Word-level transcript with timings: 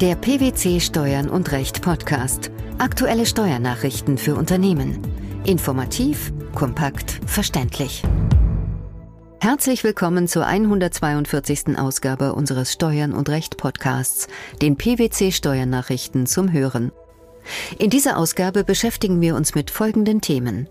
Der 0.00 0.14
PwC 0.14 0.80
Steuern 0.80 1.28
und 1.28 1.52
Recht 1.52 1.82
Podcast. 1.82 2.50
Aktuelle 2.78 3.26
Steuernachrichten 3.26 4.16
für 4.16 4.34
Unternehmen. 4.34 4.98
Informativ, 5.44 6.32
kompakt, 6.54 7.20
verständlich. 7.26 8.02
Herzlich 9.42 9.84
willkommen 9.84 10.26
zur 10.26 10.46
142. 10.46 11.78
Ausgabe 11.78 12.32
unseres 12.32 12.72
Steuern 12.72 13.12
und 13.12 13.28
Recht 13.28 13.58
Podcasts, 13.58 14.26
den 14.62 14.78
PwC 14.78 15.32
Steuernachrichten 15.32 16.24
zum 16.24 16.50
Hören. 16.50 16.92
In 17.78 17.90
dieser 17.90 18.16
Ausgabe 18.16 18.64
beschäftigen 18.64 19.20
wir 19.20 19.34
uns 19.34 19.54
mit 19.54 19.70
folgenden 19.70 20.22
Themen. 20.22 20.66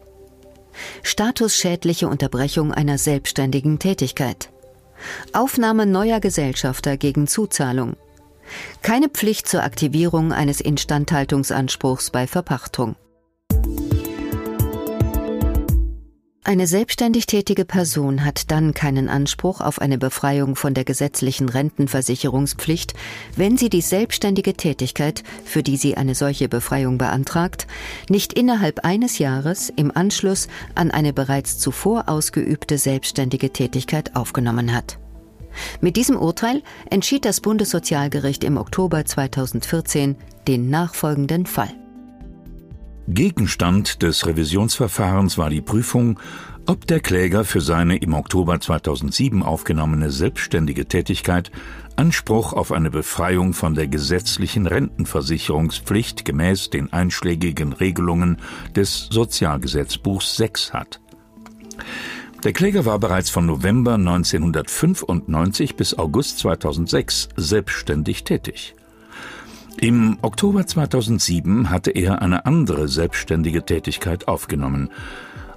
Statusschädliche 1.04 2.08
Unterbrechung 2.08 2.74
einer 2.74 2.98
selbstständigen 2.98 3.78
Tätigkeit. 3.78 4.50
Aufnahme 5.34 5.86
neuer 5.86 6.20
Gesellschafter 6.20 6.98
gegen 6.98 7.28
Zuzahlung. 7.28 7.96
Keine 8.82 9.10
Pflicht 9.10 9.48
zur 9.48 9.64
Aktivierung 9.64 10.32
eines 10.34 10.62
Instandhaltungsanspruchs 10.62 12.10
bei 12.12 12.28
Verpachtung. 12.28 12.96
Eine 16.50 16.66
selbstständig 16.66 17.28
tätige 17.28 17.64
Person 17.64 18.26
hat 18.26 18.50
dann 18.50 18.74
keinen 18.74 19.08
Anspruch 19.08 19.62
auf 19.62 19.80
eine 19.80 20.00
Befreiung 20.00 20.56
von 20.56 20.74
der 20.74 20.84
gesetzlichen 20.84 21.48
Rentenversicherungspflicht, 21.48 22.96
wenn 23.36 23.56
sie 23.56 23.70
die 23.70 23.82
selbstständige 23.82 24.56
Tätigkeit, 24.56 25.24
für 25.46 25.62
die 25.62 25.78
sie 25.78 25.96
eine 25.96 26.16
solche 26.16 26.50
Befreiung 26.50 26.98
beantragt, 26.98 27.68
nicht 28.10 28.34
innerhalb 28.34 28.84
eines 28.84 29.20
Jahres 29.20 29.72
im 29.76 29.96
Anschluss 29.96 30.48
an 30.74 30.90
eine 30.90 31.14
bereits 31.14 31.60
zuvor 31.60 32.10
ausgeübte 32.10 32.80
selbstständige 32.80 33.52
Tätigkeit 33.52 34.16
aufgenommen 34.16 34.74
hat. 34.74 34.98
Mit 35.82 35.96
diesem 35.96 36.18
Urteil 36.18 36.62
entschied 36.90 37.26
das 37.26 37.42
Bundessozialgericht 37.42 38.44
im 38.44 38.58
Oktober 38.58 39.06
2014 39.06 40.16
den 40.48 40.70
nachfolgenden 40.70 41.46
Fall. 41.46 41.74
Gegenstand 43.08 44.04
des 44.04 44.28
Revisionsverfahrens 44.28 45.40
war 45.40 45.50
die 45.50 45.62
Prüfung, 45.62 46.20
ob 46.68 46.86
der 46.86 47.00
Kläger 47.00 47.44
für 47.44 47.62
seine 47.62 47.98
im 47.98 48.14
Oktober 48.14 48.60
2007 48.60 49.42
aufgenommene 49.42 50.12
selbstständige 50.12 50.86
Tätigkeit 50.86 51.50
Anspruch 51.96 52.54
auf 52.54 52.72
eine 52.72 52.92
Befreiung 52.92 53.54
von 53.54 53.74
der 53.74 53.88
gesetzlichen 53.88 54.68
Rentenversicherungspflicht 54.68 56.24
gemäß 56.24 56.70
den 56.70 56.94
einschlägigen 56.94 57.74
Regelungen 57.74 58.38
des 58.76 59.08
Sozialgesetzbuchs 59.12 60.38
6 60.38 60.74
hat. 60.74 61.02
Der 62.44 62.54
Kläger 62.54 62.86
war 62.86 63.00
bereits 63.00 63.30
von 63.30 63.46
November 63.46 63.96
1995 63.96 65.76
bis 65.76 65.98
August 65.98 66.40
2006 66.40 67.28
selbstständig 67.36 68.24
tätig. 68.24 68.76
Im 69.82 70.18
Oktober 70.22 70.66
2007 70.66 71.70
hatte 71.70 71.92
er 71.92 72.22
eine 72.22 72.46
andere 72.46 72.88
selbstständige 72.88 73.66
Tätigkeit 73.66 74.30
aufgenommen. 74.30 74.90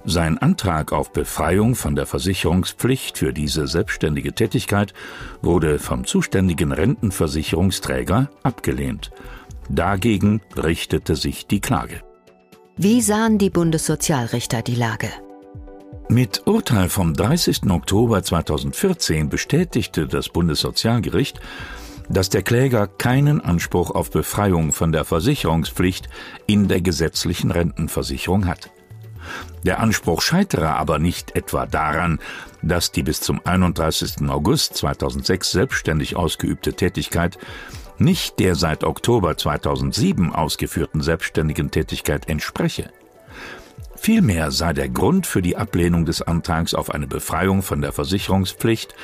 Sein 0.04 0.38
Antrag 0.38 0.92
auf 0.92 1.12
Befreiung 1.12 1.76
von 1.76 1.94
der 1.94 2.06
Versicherungspflicht 2.06 3.16
für 3.16 3.32
diese 3.32 3.68
selbstständige 3.68 4.32
Tätigkeit 4.32 4.92
wurde 5.40 5.78
vom 5.78 6.04
zuständigen 6.04 6.72
Rentenversicherungsträger 6.72 8.28
abgelehnt. 8.42 9.12
Dagegen 9.68 10.40
richtete 10.56 11.14
sich 11.14 11.46
die 11.46 11.60
Klage. 11.60 12.00
Wie 12.76 13.00
sahen 13.00 13.38
die 13.38 13.50
Bundessozialrichter 13.50 14.62
die 14.62 14.74
Lage? 14.74 15.08
Mit 16.12 16.42
Urteil 16.44 16.90
vom 16.90 17.14
30. 17.14 17.70
Oktober 17.70 18.22
2014 18.22 19.30
bestätigte 19.30 20.06
das 20.06 20.28
Bundessozialgericht, 20.28 21.40
dass 22.10 22.28
der 22.28 22.42
Kläger 22.42 22.86
keinen 22.86 23.40
Anspruch 23.40 23.90
auf 23.90 24.10
Befreiung 24.10 24.74
von 24.74 24.92
der 24.92 25.06
Versicherungspflicht 25.06 26.10
in 26.46 26.68
der 26.68 26.82
gesetzlichen 26.82 27.50
Rentenversicherung 27.50 28.46
hat. 28.46 28.70
Der 29.64 29.80
Anspruch 29.80 30.20
scheitere 30.20 30.76
aber 30.76 30.98
nicht 30.98 31.34
etwa 31.34 31.64
daran, 31.64 32.20
dass 32.60 32.92
die 32.92 33.04
bis 33.04 33.22
zum 33.22 33.40
31. 33.42 34.28
August 34.28 34.76
2006 34.76 35.50
selbstständig 35.50 36.14
ausgeübte 36.14 36.74
Tätigkeit 36.74 37.38
nicht 37.96 38.38
der 38.38 38.54
seit 38.54 38.84
Oktober 38.84 39.38
2007 39.38 40.30
ausgeführten 40.30 41.00
selbstständigen 41.00 41.70
Tätigkeit 41.70 42.28
entspreche. 42.28 42.90
Vielmehr 44.02 44.50
sei 44.50 44.72
der 44.72 44.88
Grund 44.88 45.28
für 45.28 45.42
die 45.42 45.56
Ablehnung 45.56 46.04
des 46.04 46.22
Antrags 46.22 46.74
auf 46.74 46.90
eine 46.90 47.06
Befreiung 47.06 47.62
von 47.62 47.80
der 47.80 47.92
Versicherungspflicht 47.92 48.96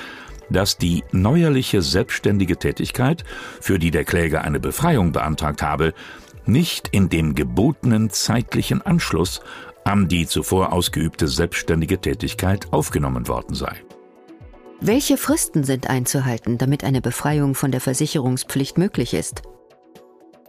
dass 0.50 0.78
die 0.78 1.04
neuerliche 1.12 1.82
selbstständige 1.82 2.56
Tätigkeit, 2.56 3.24
für 3.60 3.78
die 3.78 3.90
der 3.90 4.04
Kläger 4.04 4.42
eine 4.42 4.60
Befreiung 4.60 5.12
beantragt 5.12 5.62
habe, 5.62 5.94
nicht 6.46 6.88
in 6.88 7.10
dem 7.10 7.34
gebotenen 7.34 8.10
zeitlichen 8.10 8.80
Anschluss 8.82 9.42
an 9.84 10.08
die 10.08 10.26
zuvor 10.26 10.72
ausgeübte 10.72 11.28
selbstständige 11.28 12.00
Tätigkeit 12.00 12.72
aufgenommen 12.72 13.28
worden 13.28 13.54
sei. 13.54 13.72
Welche 14.80 15.16
Fristen 15.16 15.64
sind 15.64 15.90
einzuhalten, 15.90 16.56
damit 16.56 16.82
eine 16.82 17.02
Befreiung 17.02 17.54
von 17.54 17.72
der 17.72 17.80
Versicherungspflicht 17.80 18.78
möglich 18.78 19.12
ist? 19.12 19.42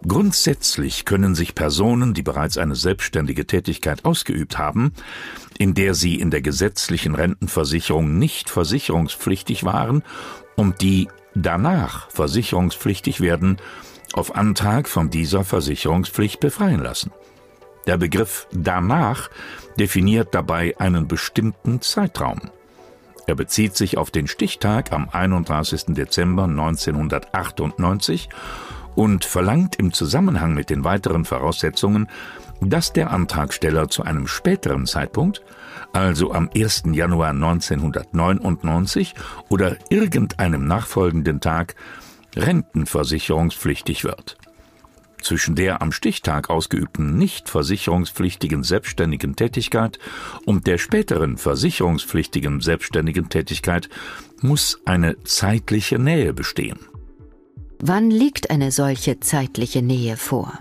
Grundsätzlich 0.07 1.03
können 1.03 1.35
sich 1.35 1.55
Personen, 1.55 2.13
die 2.13 2.23
bereits 2.23 2.57
eine 2.57 2.75
selbstständige 2.75 3.45
Tätigkeit 3.45 4.05
ausgeübt 4.05 4.57
haben, 4.57 4.93
in 5.57 5.73
der 5.73 5.93
sie 5.93 6.15
in 6.15 6.31
der 6.31 6.41
gesetzlichen 6.41 7.15
Rentenversicherung 7.15 8.17
nicht 8.17 8.49
versicherungspflichtig 8.49 9.65
waren 9.65 10.03
und 10.55 10.81
die 10.81 11.09
danach 11.35 12.09
versicherungspflichtig 12.11 13.19
werden, 13.19 13.57
auf 14.13 14.35
Antrag 14.35 14.87
von 14.87 15.09
dieser 15.09 15.43
Versicherungspflicht 15.43 16.39
befreien 16.39 16.81
lassen. 16.81 17.11
Der 17.85 17.97
Begriff 17.97 18.47
danach 18.51 19.29
definiert 19.77 20.33
dabei 20.33 20.75
einen 20.79 21.07
bestimmten 21.07 21.81
Zeitraum. 21.81 22.39
Er 23.27 23.35
bezieht 23.35 23.75
sich 23.75 23.97
auf 23.97 24.11
den 24.11 24.27
Stichtag 24.27 24.91
am 24.91 25.09
31. 25.09 25.93
Dezember 25.93 26.45
1998 26.45 28.29
und 28.99 29.23
verlangt 29.23 29.77
im 29.77 29.93
Zusammenhang 29.93 30.53
mit 30.53 30.69
den 30.69 30.83
weiteren 30.83 31.23
Voraussetzungen, 31.23 32.09
dass 32.59 32.91
der 32.91 33.11
Antragsteller 33.11 33.87
zu 33.87 34.03
einem 34.03 34.27
späteren 34.27 34.85
Zeitpunkt, 34.85 35.41
also 35.93 36.33
am 36.33 36.49
1. 36.53 36.83
Januar 36.91 37.29
1999 37.29 39.15
oder 39.47 39.77
irgendeinem 39.89 40.67
nachfolgenden 40.67 41.39
Tag, 41.39 41.75
rentenversicherungspflichtig 42.35 44.03
wird. 44.03 44.37
Zwischen 45.21 45.55
der 45.55 45.81
am 45.81 45.93
Stichtag 45.93 46.49
ausgeübten 46.49 47.17
nicht 47.17 47.47
versicherungspflichtigen 47.47 48.63
selbstständigen 48.63 49.37
Tätigkeit 49.37 49.97
und 50.45 50.67
der 50.67 50.77
späteren 50.77 51.37
versicherungspflichtigen 51.37 52.59
selbstständigen 52.59 53.29
Tätigkeit 53.29 53.87
muss 54.41 54.81
eine 54.83 55.23
zeitliche 55.23 55.99
Nähe 55.99 56.33
bestehen. 56.33 56.79
Wann 57.81 58.11
liegt 58.11 58.49
eine 58.49 58.73
solche 58.73 59.21
zeitliche 59.21 59.81
Nähe 59.81 60.17
vor? 60.17 60.51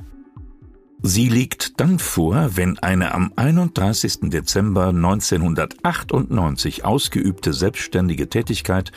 Sie 1.02 1.28
liegt 1.28 1.80
dann 1.80 1.98
vor, 1.98 2.50
wenn 2.54 2.78
eine 2.78 3.12
am 3.12 3.32
31. 3.34 4.30
Dezember 4.30 4.88
1998 4.88 6.84
ausgeübte 6.84 7.52
selbstständige 7.52 8.28
Tätigkeit 8.28 8.92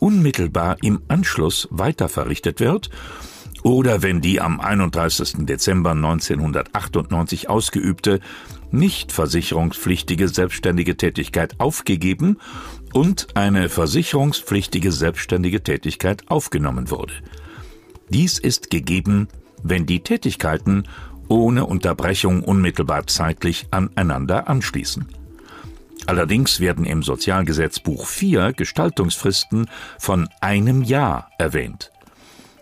unmittelbar 0.00 0.78
im 0.82 1.02
Anschluss 1.06 1.68
weiterverrichtet 1.70 2.58
wird 2.58 2.90
oder 3.62 4.02
wenn 4.02 4.20
die 4.20 4.40
am 4.40 4.58
31. 4.58 5.46
Dezember 5.46 5.92
1998 5.92 7.48
ausgeübte 7.48 8.18
nicht 8.72 9.12
versicherungspflichtige 9.12 10.26
selbstständige 10.26 10.96
Tätigkeit 10.96 11.60
aufgegeben 11.60 12.38
und 12.92 13.36
eine 13.36 13.68
versicherungspflichtige 13.68 14.90
selbstständige 14.90 15.62
Tätigkeit 15.62 16.28
aufgenommen 16.28 16.90
wurde. 16.90 17.14
Dies 18.14 18.38
ist 18.38 18.70
gegeben, 18.70 19.26
wenn 19.64 19.86
die 19.86 19.98
Tätigkeiten 19.98 20.84
ohne 21.26 21.66
Unterbrechung 21.66 22.44
unmittelbar 22.44 23.08
zeitlich 23.08 23.66
aneinander 23.72 24.46
anschließen. 24.46 25.08
Allerdings 26.06 26.60
werden 26.60 26.84
im 26.84 27.02
Sozialgesetzbuch 27.02 28.06
4 28.06 28.52
Gestaltungsfristen 28.52 29.68
von 29.98 30.28
einem 30.40 30.84
Jahr 30.84 31.28
erwähnt. 31.38 31.90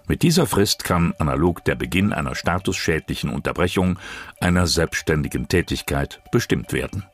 Mit 0.09 0.23
dieser 0.23 0.47
Frist 0.47 0.85
kann 0.85 1.13
analog 1.19 1.63
der 1.67 1.75
Beginn 1.75 2.15
einer 2.15 2.35
statusschädlichen 2.35 3.29
Unterbrechung 3.29 3.99
einer 4.41 4.67
selbstständigen 4.67 5.49
Tätigkeit 5.49 6.23
bestimmt 6.33 6.73
werden. 6.73 7.05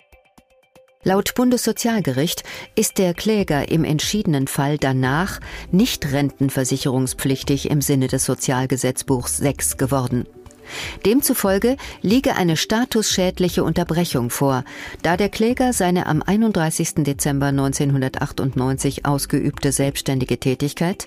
Laut 1.05 1.35
Bundessozialgericht 1.37 2.43
ist 2.75 2.99
der 2.99 3.15
Kläger 3.15 3.71
im 3.71 3.85
entschiedenen 3.85 4.49
Fall 4.49 4.79
danach 4.79 5.39
nicht 5.71 6.11
rentenversicherungspflichtig 6.13 7.71
im 7.71 7.81
Sinne 7.81 8.09
des 8.09 8.25
Sozialgesetzbuchs 8.25 9.37
6 9.37 9.77
geworden. 9.77 10.27
Demzufolge 11.07 11.77
liege 12.03 12.35
eine 12.35 12.57
statusschädliche 12.57 13.63
Unterbrechung 13.63 14.29
vor, 14.29 14.65
da 15.03 15.17
der 15.17 15.29
Kläger 15.29 15.73
seine 15.73 16.07
am 16.07 16.21
31. 16.21 17.05
Dezember 17.05 17.47
1998 17.47 19.07
ausgeübte 19.07 19.71
selbstständige 19.71 20.39
Tätigkeit 20.39 21.07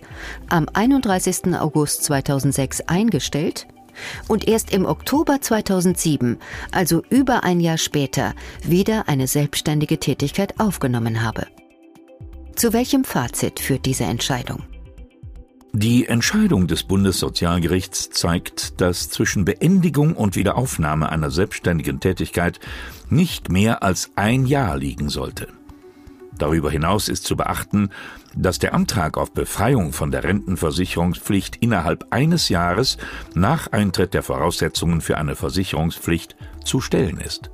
am 0.49 0.67
31. 0.71 1.53
August 1.59 2.05
2006 2.05 2.81
eingestellt 2.87 3.67
und 4.27 4.47
erst 4.47 4.73
im 4.73 4.85
Oktober 4.85 5.41
2007, 5.41 6.37
also 6.71 7.03
über 7.09 7.43
ein 7.43 7.59
Jahr 7.59 7.77
später, 7.77 8.33
wieder 8.63 9.07
eine 9.07 9.27
selbstständige 9.27 9.99
Tätigkeit 9.99 10.59
aufgenommen 10.59 11.23
habe. 11.23 11.47
Zu 12.55 12.73
welchem 12.73 13.03
Fazit 13.03 13.59
führt 13.59 13.85
diese 13.85 14.03
Entscheidung? 14.03 14.63
Die 15.73 16.05
Entscheidung 16.05 16.67
des 16.67 16.83
Bundessozialgerichts 16.83 18.09
zeigt, 18.09 18.81
dass 18.81 19.09
zwischen 19.09 19.45
Beendigung 19.45 20.17
und 20.17 20.35
Wiederaufnahme 20.35 21.09
einer 21.09 21.31
selbstständigen 21.31 22.01
Tätigkeit 22.01 22.59
nicht 23.09 23.49
mehr 23.49 23.81
als 23.81 24.11
ein 24.15 24.45
Jahr 24.45 24.77
liegen 24.77 25.07
sollte. 25.07 25.47
Darüber 26.37 26.69
hinaus 26.69 27.07
ist 27.07 27.23
zu 27.23 27.37
beachten, 27.37 27.89
dass 28.35 28.59
der 28.59 28.73
Antrag 28.73 29.17
auf 29.17 29.33
Befreiung 29.33 29.93
von 29.93 30.11
der 30.11 30.23
Rentenversicherungspflicht 30.23 31.57
innerhalb 31.57 32.05
eines 32.11 32.49
Jahres 32.49 32.97
nach 33.33 33.67
Eintritt 33.71 34.13
der 34.13 34.23
Voraussetzungen 34.23 35.01
für 35.01 35.17
eine 35.17 35.35
Versicherungspflicht 35.35 36.35
zu 36.63 36.81
stellen 36.81 37.17
ist. 37.17 37.49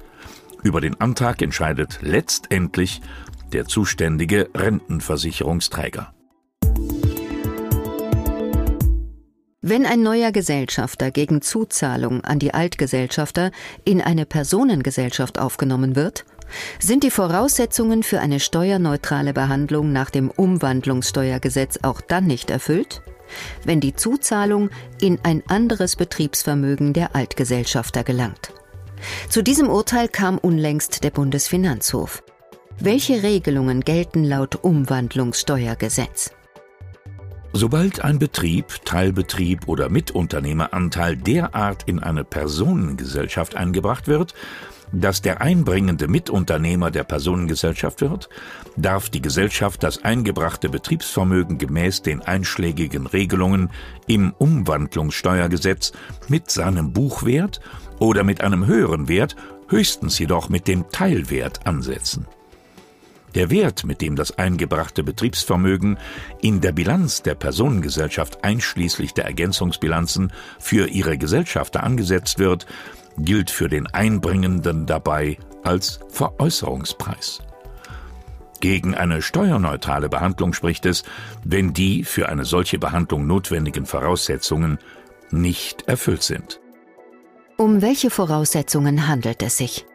Über 0.64 0.82
den 0.82 1.00
Antrag 1.00 1.42
entscheidet 1.42 2.00
letztendlich 2.02 3.02
der 3.54 3.66
zuständige 3.66 4.50
Rentenversicherungsträger. 4.54 6.14
Wenn 9.62 9.86
ein 9.86 10.02
neuer 10.02 10.32
Gesellschafter 10.32 11.12
gegen 11.12 11.42
Zuzahlung 11.42 12.24
an 12.24 12.40
die 12.40 12.54
Altgesellschafter 12.54 13.52
in 13.84 14.02
eine 14.02 14.26
Personengesellschaft 14.26 15.40
aufgenommen 15.40 15.96
wird, 15.96 16.26
sind 16.80 17.04
die 17.04 17.12
Voraussetzungen 17.12 18.04
für 18.04 18.20
eine 18.20 18.40
steuerneutrale 18.40 19.34
Behandlung 19.34 19.92
nach 19.92 20.10
dem 20.10 20.30
Umwandlungssteuergesetz 20.30 21.80
auch 21.84 22.02
dann 22.02 22.26
nicht 22.26 22.50
erfüllt, 22.50 23.02
wenn 23.64 23.80
die 23.80 23.96
Zuzahlung 23.96 24.70
in 25.02 25.20
ein 25.24 25.44
anderes 25.48 25.96
Betriebsvermögen 25.96 26.94
der 26.94 27.16
Altgesellschafter 27.16 28.04
gelangt. 28.04 28.54
Zu 29.30 29.44
diesem 29.44 29.70
Urteil 29.70 30.08
kam 30.08 30.38
unlängst 30.38 31.04
der 31.04 31.12
Bundesfinanzhof. 31.12 32.24
Welche 32.80 33.24
Regelungen 33.24 33.82
gelten 33.82 34.24
laut 34.24 34.64
Umwandlungssteuergesetz? 34.64 36.32
Sobald 37.54 38.04
ein 38.04 38.20
Betrieb, 38.20 38.86
Teilbetrieb 38.86 39.68
oder 39.68 39.90
Mitunternehmeranteil 39.90 41.18
derart 41.18 41.84
in 41.88 41.98
eine 42.00 42.24
Personengesellschaft 42.24 43.56
eingebracht 43.56 44.08
wird, 44.08 44.36
dass 44.92 45.22
der 45.22 45.42
einbringende 45.42 46.08
Mitunternehmer 46.08 46.92
der 46.92 47.04
Personengesellschaft 47.04 48.02
wird, 48.02 48.30
darf 48.76 49.10
die 49.10 49.22
Gesellschaft 49.22 49.84
das 49.84 50.04
eingebrachte 50.04 50.70
Betriebsvermögen 50.70 51.58
gemäß 51.58 52.02
den 52.02 52.22
einschlägigen 52.22 53.08
Regelungen 53.08 53.70
im 54.08 54.34
Umwandlungssteuergesetz 54.38 55.92
mit 56.28 56.50
seinem 56.50 56.94
Buchwert 56.94 57.60
oder 58.00 58.24
mit 58.24 58.42
einem 58.42 58.66
höheren 58.66 59.08
Wert, 59.08 59.36
höchstens 59.70 60.18
jedoch 60.20 60.50
mit 60.50 60.68
dem 60.68 60.90
Teilwert 60.90 61.68
ansetzen. 61.68 62.26
Der 63.36 63.52
Wert, 63.52 63.86
mit 63.86 64.02
dem 64.02 64.16
das 64.16 64.38
eingebrachte 64.38 65.04
Betriebsvermögen 65.04 66.00
in 66.42 66.62
der 66.62 66.72
Bilanz 66.72 67.22
der 67.22 67.36
Personengesellschaft 67.36 68.44
einschließlich 68.44 69.14
der 69.14 69.26
Ergänzungsbilanzen 69.26 70.32
für 70.60 70.88
ihre 70.88 71.18
Gesellschafter 71.18 71.84
angesetzt 71.84 72.40
wird, 72.40 72.66
gilt 73.18 73.50
für 73.52 73.68
den 73.68 73.88
Einbringenden 73.88 74.86
dabei 74.86 75.38
als 75.64 76.00
Veräußerungspreis. 76.10 77.42
Gegen 78.60 78.96
eine 78.96 79.22
steuerneutrale 79.22 80.10
Behandlung 80.10 80.54
spricht 80.54 80.86
es, 80.86 81.04
wenn 81.44 81.74
die 81.74 82.04
für 82.04 82.30
eine 82.30 82.46
solche 82.46 82.80
Behandlung 82.80 83.28
notwendigen 83.28 83.86
Voraussetzungen 83.86 84.80
nicht 85.30 85.88
erfüllt 85.88 86.24
sind. 86.24 86.60
Um 87.58 87.82
welche 87.82 88.10
Voraussetzungen 88.10 89.08
handelt 89.08 89.44
es 89.44 89.58
sich? 89.58 89.86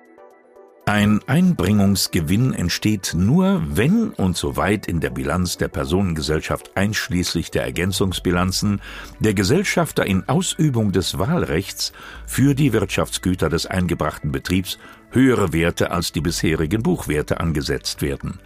Ein 0.92 1.20
Einbringungsgewinn 1.26 2.52
entsteht 2.52 3.14
nur, 3.16 3.62
wenn 3.64 4.10
und 4.10 4.36
soweit 4.36 4.86
in 4.86 5.00
der 5.00 5.08
Bilanz 5.08 5.56
der 5.56 5.68
Personengesellschaft 5.68 6.76
einschließlich 6.76 7.50
der 7.50 7.62
Ergänzungsbilanzen 7.62 8.82
der 9.18 9.32
Gesellschafter 9.32 10.04
in 10.04 10.28
Ausübung 10.28 10.92
des 10.92 11.18
Wahlrechts 11.18 11.94
für 12.26 12.54
die 12.54 12.74
Wirtschaftsgüter 12.74 13.48
des 13.48 13.64
eingebrachten 13.64 14.32
Betriebs 14.32 14.76
höhere 15.12 15.54
Werte 15.54 15.92
als 15.92 16.12
die 16.12 16.20
bisherigen 16.20 16.82
Buchwerte 16.82 17.40
angesetzt 17.40 18.02
werden. 18.02 18.38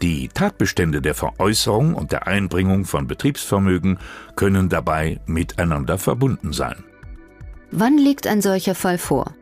Die 0.00 0.28
Tatbestände 0.28 1.02
der 1.02 1.14
Veräußerung 1.14 1.92
und 1.92 2.12
der 2.12 2.26
Einbringung 2.26 2.86
von 2.86 3.06
Betriebsvermögen 3.06 3.98
können 4.36 4.70
dabei 4.70 5.20
miteinander 5.26 5.98
verbunden 5.98 6.54
sein. 6.54 6.82
Wann 7.70 7.98
liegt 7.98 8.26
ein 8.26 8.40
solcher 8.40 8.74
Fall 8.74 8.96
vor? 8.96 9.34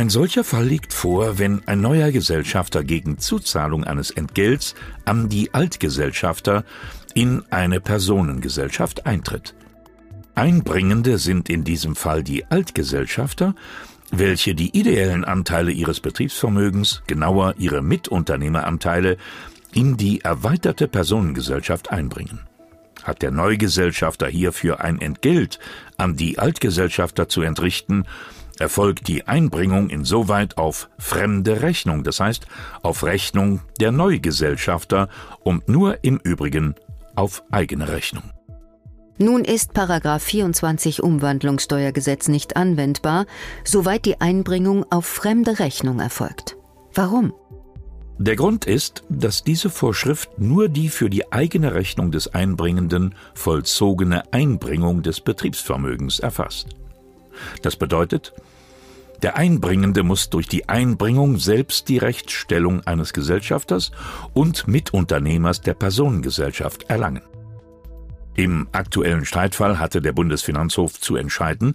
Ein 0.00 0.08
solcher 0.08 0.44
Fall 0.44 0.64
liegt 0.64 0.94
vor, 0.94 1.38
wenn 1.38 1.60
ein 1.68 1.82
neuer 1.82 2.10
Gesellschafter 2.10 2.84
gegen 2.84 3.18
Zuzahlung 3.18 3.84
eines 3.84 4.10
Entgelts 4.10 4.74
an 5.04 5.28
die 5.28 5.52
Altgesellschafter 5.52 6.64
in 7.12 7.42
eine 7.50 7.82
Personengesellschaft 7.82 9.04
eintritt. 9.04 9.54
Einbringende 10.34 11.18
sind 11.18 11.50
in 11.50 11.64
diesem 11.64 11.96
Fall 11.96 12.22
die 12.22 12.46
Altgesellschafter, 12.46 13.54
welche 14.10 14.54
die 14.54 14.74
ideellen 14.74 15.26
Anteile 15.26 15.70
ihres 15.70 16.00
Betriebsvermögens, 16.00 17.02
genauer 17.06 17.56
ihre 17.58 17.82
Mitunternehmeranteile, 17.82 19.18
in 19.74 19.98
die 19.98 20.22
erweiterte 20.22 20.88
Personengesellschaft 20.88 21.90
einbringen. 21.90 22.40
Hat 23.02 23.20
der 23.20 23.32
Neugesellschafter 23.32 24.28
hierfür 24.28 24.80
ein 24.80 24.98
Entgelt 24.98 25.58
an 25.98 26.16
die 26.16 26.38
Altgesellschafter 26.38 27.28
zu 27.28 27.42
entrichten, 27.42 28.06
erfolgt 28.60 29.08
die 29.08 29.26
Einbringung 29.26 29.90
insoweit 29.90 30.58
auf 30.58 30.88
fremde 30.98 31.62
Rechnung, 31.62 32.04
das 32.04 32.20
heißt 32.20 32.46
auf 32.82 33.02
Rechnung 33.02 33.60
der 33.80 33.92
Neugesellschafter 33.92 35.08
und 35.40 35.68
nur 35.68 36.04
im 36.04 36.18
Übrigen 36.22 36.74
auf 37.14 37.42
eigene 37.50 37.88
Rechnung. 37.88 38.24
Nun 39.18 39.44
ist 39.44 39.74
Paragraph 39.74 40.22
24 40.22 41.02
Umwandlungssteuergesetz 41.02 42.28
nicht 42.28 42.56
anwendbar, 42.56 43.26
soweit 43.64 44.06
die 44.06 44.20
Einbringung 44.20 44.86
auf 44.90 45.04
fremde 45.04 45.58
Rechnung 45.58 46.00
erfolgt. 46.00 46.56
Warum? 46.94 47.34
Der 48.16 48.36
Grund 48.36 48.66
ist, 48.66 49.02
dass 49.08 49.44
diese 49.44 49.70
Vorschrift 49.70 50.38
nur 50.38 50.68
die 50.68 50.88
für 50.88 51.08
die 51.08 51.32
eigene 51.32 51.74
Rechnung 51.74 52.12
des 52.12 52.34
Einbringenden 52.34 53.14
vollzogene 53.34 54.30
Einbringung 54.32 55.02
des 55.02 55.20
Betriebsvermögens 55.20 56.18
erfasst. 56.18 56.68
Das 57.62 57.76
bedeutet, 57.76 58.34
der 59.22 59.36
Einbringende 59.36 60.02
muss 60.02 60.30
durch 60.30 60.48
die 60.48 60.68
Einbringung 60.68 61.38
selbst 61.38 61.88
die 61.88 61.98
Rechtsstellung 61.98 62.86
eines 62.86 63.12
Gesellschafters 63.12 63.92
und 64.32 64.66
Mitunternehmers 64.66 65.60
der 65.60 65.74
Personengesellschaft 65.74 66.84
erlangen. 66.88 67.22
Im 68.34 68.68
aktuellen 68.72 69.24
Streitfall 69.24 69.78
hatte 69.78 70.00
der 70.00 70.12
Bundesfinanzhof 70.12 70.98
zu 71.00 71.16
entscheiden, 71.16 71.74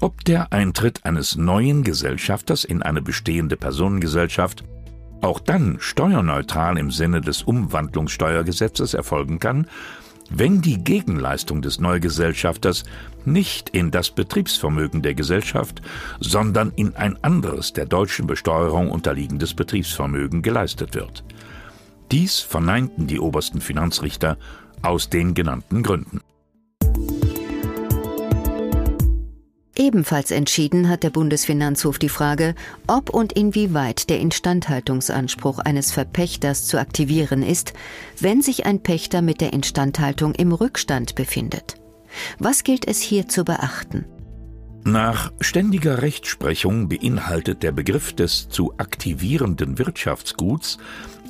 ob 0.00 0.24
der 0.24 0.52
Eintritt 0.52 1.04
eines 1.04 1.36
neuen 1.36 1.84
Gesellschafters 1.84 2.64
in 2.64 2.82
eine 2.82 3.02
bestehende 3.02 3.56
Personengesellschaft 3.56 4.64
auch 5.20 5.38
dann 5.38 5.76
steuerneutral 5.78 6.76
im 6.78 6.90
Sinne 6.90 7.20
des 7.20 7.44
Umwandlungssteuergesetzes 7.44 8.94
erfolgen 8.94 9.38
kann, 9.38 9.68
wenn 10.30 10.62
die 10.62 10.82
Gegenleistung 10.82 11.62
des 11.62 11.80
Neugesellschafters 11.80 12.84
nicht 13.24 13.68
in 13.70 13.90
das 13.90 14.10
Betriebsvermögen 14.10 15.02
der 15.02 15.14
Gesellschaft, 15.14 15.82
sondern 16.20 16.72
in 16.76 16.96
ein 16.96 17.22
anderes 17.22 17.72
der 17.72 17.86
deutschen 17.86 18.26
Besteuerung 18.26 18.90
unterliegendes 18.90 19.54
Betriebsvermögen 19.54 20.42
geleistet 20.42 20.94
wird. 20.94 21.24
Dies 22.10 22.40
verneinten 22.40 23.06
die 23.06 23.20
obersten 23.20 23.60
Finanzrichter 23.60 24.36
aus 24.82 25.08
den 25.08 25.34
genannten 25.34 25.82
Gründen. 25.82 26.20
Ebenfalls 29.74 30.30
entschieden 30.30 30.88
hat 30.90 31.02
der 31.02 31.10
Bundesfinanzhof 31.10 31.98
die 31.98 32.10
Frage, 32.10 32.54
ob 32.86 33.08
und 33.08 33.32
inwieweit 33.32 34.10
der 34.10 34.20
Instandhaltungsanspruch 34.20 35.60
eines 35.60 35.92
Verpächters 35.92 36.66
zu 36.66 36.78
aktivieren 36.78 37.42
ist, 37.42 37.72
wenn 38.20 38.42
sich 38.42 38.66
ein 38.66 38.82
Pächter 38.82 39.22
mit 39.22 39.40
der 39.40 39.54
Instandhaltung 39.54 40.34
im 40.34 40.52
Rückstand 40.52 41.14
befindet. 41.14 41.76
Was 42.38 42.64
gilt 42.64 42.86
es 42.86 43.00
hier 43.00 43.28
zu 43.28 43.44
beachten? 43.44 44.04
Nach 44.84 45.32
ständiger 45.40 46.02
Rechtsprechung 46.02 46.88
beinhaltet 46.88 47.62
der 47.62 47.70
Begriff 47.70 48.12
des 48.12 48.48
zu 48.48 48.74
aktivierenden 48.78 49.78
Wirtschaftsguts 49.78 50.78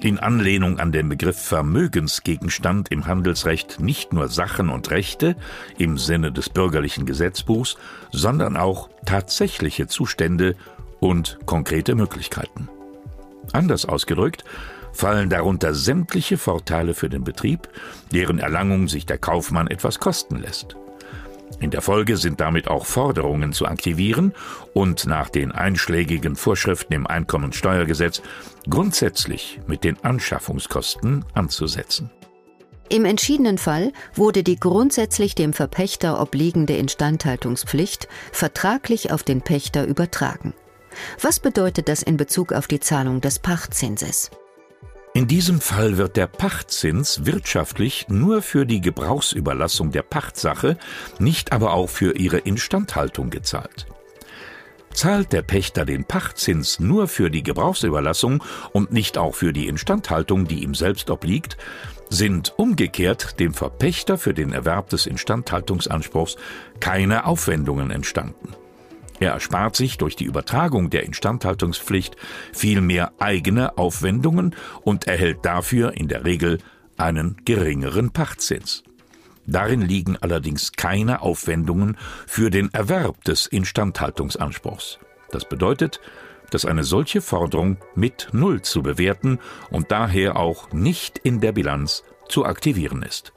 in 0.05 0.19
Anlehnung 0.19 0.79
an 0.79 0.93
den 0.93 1.09
Begriff 1.09 1.39
Vermögensgegenstand 1.39 2.91
im 2.91 3.07
Handelsrecht 3.07 3.81
nicht 3.81 4.13
nur 4.13 4.29
Sachen 4.29 4.69
und 4.69 4.91
Rechte 4.91 5.37
im 5.79 5.99
Sinne 5.99 6.33
des 6.33 6.49
bürgerlichen 6.49 7.07
Gesetzbuchs, 7.07 7.77
sondern 8.11 8.57
auch 8.57 8.89
tatsächliche 9.07 9.87
Zustände 9.87 10.57
und 11.01 11.39
konkrete 11.47 11.95
Möglichkeiten. 11.95 12.69
Anders 13.53 13.87
ausgedrückt, 13.87 14.45
fallen 14.93 15.31
darunter 15.31 15.75
sämtliche 15.75 16.39
Vorteile 16.39 16.95
für 16.95 17.09
den 17.09 17.25
Betrieb, 17.25 17.69
deren 18.13 18.39
Erlangung 18.39 18.89
sich 18.89 19.07
der 19.07 19.19
Kaufmann 19.19 19.67
etwas 19.69 19.99
kosten 19.99 20.37
lässt. 20.37 20.77
In 21.61 21.71
der 21.71 21.83
Folge 21.83 22.17
sind 22.17 22.41
damit 22.41 22.69
auch 22.69 22.87
Forderungen 22.87 23.53
zu 23.53 23.67
aktivieren 23.67 24.35
und 24.75 25.07
nach 25.07 25.29
den 25.29 25.53
einschlägigen 25.53 26.37
Vorschriften 26.37 26.93
im 26.93 27.07
Einkommensteuergesetz 27.07 28.23
grundsätzlich 28.69 29.61
mit 29.67 29.85
den 29.85 30.03
Anschaffungskosten 30.03 31.25
anzusetzen. 31.35 32.11
Im 32.89 33.07
entschiedenen 33.07 33.57
Fall 33.57 33.93
wurde 34.15 34.43
die 34.43 34.57
grundsätzlich 34.57 35.35
dem 35.35 35.55
Verpächter 35.55 36.21
obliegende 36.21 36.77
Instandhaltungspflicht 36.77 38.07
vertraglich 38.33 39.13
auf 39.13 39.23
den 39.23 39.41
Pächter 39.41 39.87
übertragen. 39.87 40.53
Was 41.21 41.41
bedeutet 41.41 41.89
das 41.89 42.03
in 42.03 42.19
Bezug 42.19 42.53
auf 42.53 42.67
die 42.67 42.81
Zahlung 42.81 43.23
des 43.23 43.39
Pachtzinses? 43.39 44.31
In 45.15 45.27
diesem 45.27 45.61
Fall 45.61 45.99
wird 45.99 46.17
der 46.17 46.27
Pachtzins 46.27 47.27
wirtschaftlich 47.27 48.07
nur 48.09 48.41
für 48.41 48.65
die 48.65 48.81
Gebrauchsüberlassung 48.81 49.91
der 49.91 50.03
Pachtsache, 50.03 50.79
nicht 51.19 51.53
aber 51.53 51.75
auch 51.75 51.91
für 51.91 52.17
ihre 52.17 52.39
Instandhaltung 52.39 53.29
gezahlt. 53.29 53.87
Zahlt 54.95 55.35
der 55.35 55.43
Pächter 55.43 55.85
den 55.85 56.05
Pachtzins 56.05 56.81
nur 56.81 57.09
für 57.09 57.31
die 57.31 57.43
Gebrauchsüberlassung 57.43 58.43
und 58.73 58.91
nicht 58.91 59.19
auch 59.19 59.35
für 59.35 59.53
die 59.53 59.69
Instandhaltung, 59.69 60.49
die 60.49 60.63
ihm 60.63 60.75
selbst 60.75 61.11
obliegt, 61.11 61.59
sind 62.09 62.55
umgekehrt 62.59 63.39
dem 63.39 63.53
Verpächter 63.53 64.17
für 64.17 64.33
den 64.33 64.53
Erwerb 64.53 64.89
des 64.89 65.07
Instandhaltungsanspruchs 65.07 66.37
keine 66.81 67.27
Aufwendungen 67.27 67.91
entstanden. 67.91 68.55
Er 69.23 69.35
erspart 69.35 69.77
sich 69.77 69.99
durch 69.99 70.17
die 70.17 70.25
Übertragung 70.25 70.91
der 70.91 71.05
Instandhaltungspflicht 71.05 72.17
vielmehr 72.53 73.13
eigene 73.21 73.79
Aufwendungen 73.79 74.57
und 74.81 75.07
erhält 75.07 75.45
dafür 75.45 75.97
in 75.97 76.09
der 76.09 76.25
Regel 76.25 76.59
einen 76.97 77.37
geringeren 77.45 78.11
Pachtzins. 78.11 78.83
Darin 79.47 79.81
liegen 79.81 80.17
allerdings 80.17 80.73
keine 80.73 81.23
Aufwendungen 81.23 81.97
für 82.27 82.51
den 82.51 82.75
Erwerb 82.75 83.23
des 83.23 83.47
Instandhaltungsanspruchs. 83.47 84.99
Das 85.31 85.49
bedeutet, 85.49 86.01
dass 86.51 86.65
eine 86.65 86.83
solche 86.83 87.21
Forderung 87.21 87.77
mit 87.95 88.31
Null 88.33 88.63
zu 88.63 88.83
bewerten 88.83 89.39
und 89.71 89.93
daher 89.93 90.35
auch 90.35 90.73
nicht 90.73 91.19
in 91.19 91.41
der 91.41 91.53
Bilanz 91.53 92.03
zu 92.29 92.45
aktivieren 92.45 93.05
ist. 93.05 93.33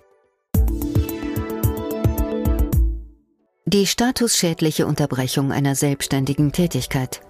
Die 3.68 3.88
statusschädliche 3.88 4.86
Unterbrechung 4.86 5.52
einer 5.52 5.74
selbstständigen 5.74 6.52
Tätigkeit. 6.52 7.22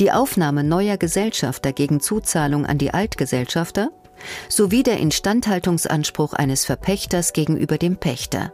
Die 0.00 0.10
Aufnahme 0.10 0.64
neuer 0.64 0.96
Gesellschafter 0.96 1.72
gegen 1.72 2.00
Zuzahlung 2.00 2.66
an 2.66 2.76
die 2.76 2.92
Altgesellschafter 2.92 3.90
sowie 4.48 4.82
der 4.82 4.98
Instandhaltungsanspruch 4.98 6.32
eines 6.32 6.64
Verpächters 6.64 7.32
gegenüber 7.32 7.78
dem 7.78 7.98
Pächter. 7.98 8.52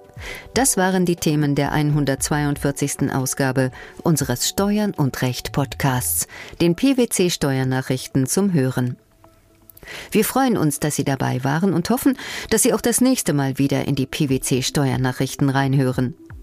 Das 0.53 0.77
waren 0.77 1.07
die 1.07 1.17
Themen 1.17 1.55
der 1.55 1.73
142. 1.73 3.11
Ausgabe 3.15 3.71
unseres 4.03 4.47
Steuern 4.47 4.93
und 4.93 5.23
Recht 5.23 5.53
Podcasts, 5.53 6.27
den 6.61 6.77
PwC 6.77 7.31
Steuernachrichten 7.31 8.27
zum 8.27 8.53
Hören. 8.53 8.99
Wir 10.11 10.27
freuen 10.27 10.59
uns, 10.59 10.81
dass 10.81 10.97
Sie 10.97 11.05
dabei 11.05 11.43
waren 11.45 11.73
und 11.73 11.89
hoffen, 11.89 12.19
dass 12.51 12.63
Sie 12.63 12.75
auch 12.75 12.83
das 12.83 13.01
nächste 13.01 13.33
Mal 13.33 13.57
wieder 13.57 13.87
in 13.87 13.95
die 13.95 14.07
PwC 14.07 14.61
Steuernachrichten 14.61 15.49
reinhören. 15.49 16.15